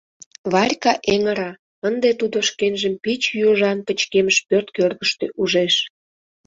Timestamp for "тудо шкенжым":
2.19-2.93